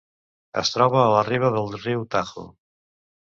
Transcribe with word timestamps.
Es 0.61 0.71
troba 0.75 0.97
a 1.01 1.11
la 1.15 1.19
riba 1.27 1.51
del 1.57 1.69
riu 1.83 2.07
Tajo. 2.17 2.47